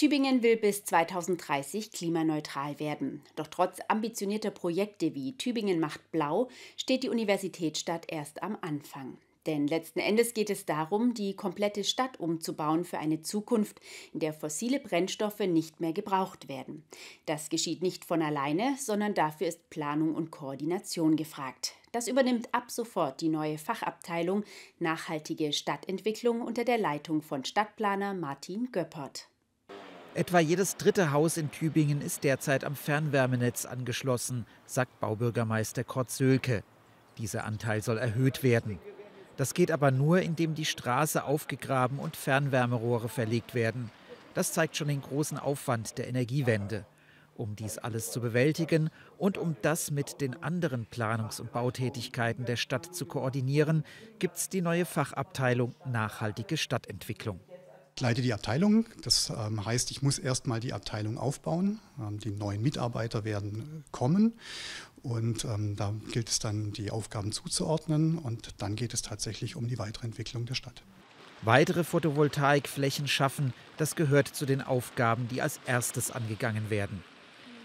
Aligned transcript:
Tübingen 0.00 0.42
will 0.42 0.56
bis 0.56 0.82
2030 0.86 1.92
klimaneutral 1.92 2.80
werden. 2.80 3.20
Doch 3.36 3.48
trotz 3.48 3.80
ambitionierter 3.86 4.50
Projekte 4.50 5.14
wie 5.14 5.36
Tübingen 5.36 5.78
macht 5.78 6.10
blau 6.10 6.48
steht 6.78 7.02
die 7.02 7.10
Universitätsstadt 7.10 8.10
erst 8.10 8.42
am 8.42 8.56
Anfang. 8.62 9.18
Denn 9.44 9.66
letzten 9.66 9.98
Endes 9.98 10.32
geht 10.32 10.48
es 10.48 10.64
darum, 10.64 11.12
die 11.12 11.36
komplette 11.36 11.84
Stadt 11.84 12.18
umzubauen 12.18 12.86
für 12.86 12.96
eine 12.96 13.20
Zukunft, 13.20 13.78
in 14.14 14.20
der 14.20 14.32
fossile 14.32 14.80
Brennstoffe 14.80 15.40
nicht 15.40 15.80
mehr 15.80 15.92
gebraucht 15.92 16.48
werden. 16.48 16.82
Das 17.26 17.50
geschieht 17.50 17.82
nicht 17.82 18.06
von 18.06 18.22
alleine, 18.22 18.76
sondern 18.78 19.12
dafür 19.12 19.48
ist 19.48 19.68
Planung 19.68 20.14
und 20.14 20.30
Koordination 20.30 21.14
gefragt. 21.14 21.74
Das 21.92 22.08
übernimmt 22.08 22.48
ab 22.54 22.70
sofort 22.70 23.20
die 23.20 23.28
neue 23.28 23.58
Fachabteilung 23.58 24.44
Nachhaltige 24.78 25.52
Stadtentwicklung 25.52 26.40
unter 26.40 26.64
der 26.64 26.78
Leitung 26.78 27.20
von 27.20 27.44
Stadtplaner 27.44 28.14
Martin 28.14 28.72
Göppert. 28.72 29.28
Etwa 30.14 30.40
jedes 30.40 30.76
dritte 30.76 31.12
Haus 31.12 31.36
in 31.36 31.52
Tübingen 31.52 32.00
ist 32.00 32.24
derzeit 32.24 32.64
am 32.64 32.74
Fernwärmenetz 32.74 33.64
angeschlossen, 33.64 34.44
sagt 34.66 34.98
Baubürgermeister 34.98 35.84
Kurt 35.84 36.10
Sölke. 36.10 36.64
Dieser 37.16 37.44
Anteil 37.44 37.80
soll 37.80 37.96
erhöht 37.96 38.42
werden. 38.42 38.80
Das 39.36 39.54
geht 39.54 39.70
aber 39.70 39.92
nur, 39.92 40.20
indem 40.20 40.56
die 40.56 40.64
Straße 40.64 41.22
aufgegraben 41.22 42.00
und 42.00 42.16
Fernwärmerohre 42.16 43.08
verlegt 43.08 43.54
werden. 43.54 43.90
Das 44.34 44.52
zeigt 44.52 44.76
schon 44.76 44.88
den 44.88 45.00
großen 45.00 45.38
Aufwand 45.38 45.96
der 45.96 46.08
Energiewende. 46.08 46.84
Um 47.36 47.54
dies 47.54 47.78
alles 47.78 48.10
zu 48.10 48.20
bewältigen 48.20 48.90
und 49.16 49.38
um 49.38 49.56
das 49.62 49.92
mit 49.92 50.20
den 50.20 50.42
anderen 50.42 50.86
Planungs- 50.86 51.40
und 51.40 51.52
Bautätigkeiten 51.52 52.44
der 52.44 52.56
Stadt 52.56 52.94
zu 52.94 53.06
koordinieren, 53.06 53.84
gibt 54.18 54.36
es 54.36 54.48
die 54.48 54.60
neue 54.60 54.84
Fachabteilung 54.84 55.74
Nachhaltige 55.86 56.56
Stadtentwicklung. 56.56 57.40
Ich 58.00 58.02
leite 58.02 58.22
die 58.22 58.32
Abteilung. 58.32 58.86
Das 59.02 59.28
ähm, 59.28 59.62
heißt, 59.62 59.90
ich 59.90 60.00
muss 60.00 60.18
erstmal 60.18 60.58
die 60.58 60.72
Abteilung 60.72 61.18
aufbauen. 61.18 61.80
Ähm, 62.00 62.18
die 62.18 62.30
neuen 62.30 62.62
Mitarbeiter 62.62 63.24
werden 63.24 63.84
kommen. 63.92 64.32
Und 65.02 65.44
ähm, 65.44 65.76
da 65.76 65.92
gilt 66.10 66.30
es 66.30 66.38
dann, 66.38 66.72
die 66.72 66.90
Aufgaben 66.90 67.30
zuzuordnen. 67.30 68.16
Und 68.16 68.54
dann 68.56 68.74
geht 68.74 68.94
es 68.94 69.02
tatsächlich 69.02 69.54
um 69.54 69.68
die 69.68 69.78
weitere 69.78 70.06
Entwicklung 70.06 70.46
der 70.46 70.54
Stadt. 70.54 70.82
Weitere 71.42 71.84
Photovoltaikflächen 71.84 73.06
schaffen, 73.06 73.52
das 73.76 73.96
gehört 73.96 74.28
zu 74.28 74.46
den 74.46 74.62
Aufgaben, 74.62 75.28
die 75.28 75.42
als 75.42 75.60
erstes 75.66 76.10
angegangen 76.10 76.70
werden. 76.70 77.04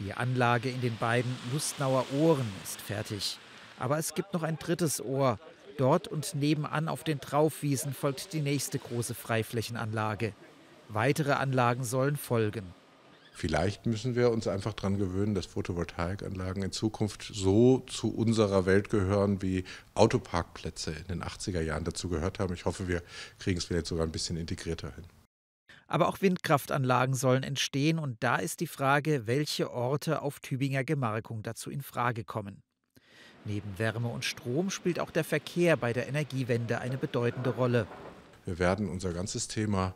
Die 0.00 0.14
Anlage 0.14 0.70
in 0.70 0.80
den 0.80 0.96
beiden 0.96 1.36
Lustnauer 1.52 2.06
Ohren 2.18 2.50
ist 2.64 2.80
fertig. 2.80 3.38
Aber 3.78 3.98
es 3.98 4.14
gibt 4.14 4.32
noch 4.32 4.44
ein 4.44 4.58
drittes 4.58 5.04
Ohr, 5.04 5.38
Dort 5.78 6.08
und 6.08 6.34
nebenan 6.34 6.88
auf 6.88 7.04
den 7.04 7.20
Traufwiesen 7.20 7.94
folgt 7.94 8.32
die 8.32 8.40
nächste 8.40 8.78
große 8.78 9.14
Freiflächenanlage. 9.14 10.34
Weitere 10.88 11.32
Anlagen 11.32 11.84
sollen 11.84 12.16
folgen. 12.16 12.74
Vielleicht 13.34 13.86
müssen 13.86 14.14
wir 14.14 14.30
uns 14.30 14.46
einfach 14.46 14.74
daran 14.74 14.98
gewöhnen, 14.98 15.34
dass 15.34 15.46
Photovoltaikanlagen 15.46 16.62
in 16.62 16.70
Zukunft 16.70 17.30
so 17.32 17.78
zu 17.80 18.14
unserer 18.14 18.66
Welt 18.66 18.90
gehören, 18.90 19.40
wie 19.40 19.64
Autoparkplätze 19.94 20.90
in 20.92 21.08
den 21.08 21.22
80er 21.22 21.62
Jahren 21.62 21.84
dazu 21.84 22.10
gehört 22.10 22.38
haben. 22.38 22.52
Ich 22.52 22.66
hoffe, 22.66 22.88
wir 22.88 23.02
kriegen 23.38 23.56
es 23.56 23.64
vielleicht 23.64 23.86
sogar 23.86 24.06
ein 24.06 24.12
bisschen 24.12 24.36
integrierter 24.36 24.94
hin. 24.94 25.06
Aber 25.86 26.08
auch 26.08 26.20
Windkraftanlagen 26.20 27.14
sollen 27.14 27.42
entstehen 27.42 27.98
und 27.98 28.22
da 28.22 28.36
ist 28.36 28.60
die 28.60 28.66
Frage, 28.66 29.26
welche 29.26 29.70
Orte 29.70 30.22
auf 30.22 30.40
Tübinger 30.40 30.84
Gemarkung 30.84 31.42
dazu 31.42 31.70
in 31.70 31.82
Frage 31.82 32.24
kommen. 32.24 32.62
Neben 33.44 33.78
Wärme 33.78 34.08
und 34.08 34.24
Strom 34.24 34.70
spielt 34.70 35.00
auch 35.00 35.10
der 35.10 35.24
Verkehr 35.24 35.76
bei 35.76 35.92
der 35.92 36.08
Energiewende 36.08 36.80
eine 36.80 36.96
bedeutende 36.96 37.50
Rolle. 37.50 37.86
Wir 38.44 38.58
werden 38.58 38.88
unser 38.88 39.12
ganzes 39.12 39.48
Thema, 39.48 39.94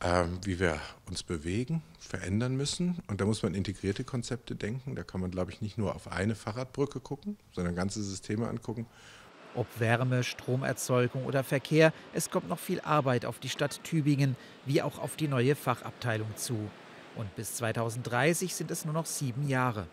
äh, 0.00 0.24
wie 0.44 0.60
wir 0.60 0.80
uns 1.08 1.22
bewegen, 1.24 1.82
verändern 1.98 2.56
müssen. 2.56 3.02
Und 3.08 3.20
da 3.20 3.24
muss 3.24 3.42
man 3.42 3.54
integrierte 3.54 4.04
Konzepte 4.04 4.54
denken. 4.54 4.94
Da 4.94 5.02
kann 5.02 5.20
man, 5.20 5.30
glaube 5.30 5.50
ich, 5.50 5.60
nicht 5.60 5.78
nur 5.78 5.96
auf 5.96 6.10
eine 6.10 6.36
Fahrradbrücke 6.36 7.00
gucken, 7.00 7.36
sondern 7.52 7.74
ganze 7.74 8.02
Systeme 8.02 8.48
angucken. 8.48 8.86
Ob 9.56 9.66
Wärme, 9.80 10.22
Stromerzeugung 10.22 11.24
oder 11.24 11.42
Verkehr, 11.42 11.92
es 12.12 12.30
kommt 12.30 12.48
noch 12.48 12.58
viel 12.58 12.80
Arbeit 12.80 13.24
auf 13.24 13.38
die 13.38 13.48
Stadt 13.48 13.82
Tübingen, 13.82 14.36
wie 14.64 14.82
auch 14.82 14.98
auf 14.98 15.16
die 15.16 15.28
neue 15.28 15.56
Fachabteilung 15.56 16.36
zu. 16.36 16.70
Und 17.16 17.34
bis 17.34 17.54
2030 17.54 18.54
sind 18.54 18.70
es 18.70 18.84
nur 18.84 18.92
noch 18.94 19.06
sieben 19.06 19.48
Jahre. 19.48 19.86